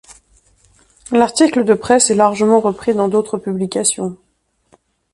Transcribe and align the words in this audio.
L'article 1.11 1.63
de 1.63 1.75
presse 1.75 2.09
est 2.09 2.15
largement 2.15 2.59
repris 2.59 2.95
dans 2.95 3.07
d'autres 3.07 3.37
publications. 3.37 4.17